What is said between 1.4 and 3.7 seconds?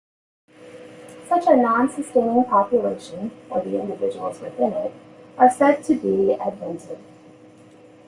a non-sustaining population, or